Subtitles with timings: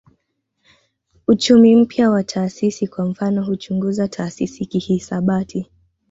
[1.27, 5.71] Uchumi mpya wa taasisi kwa mfano huchunguza taasisi kihisabati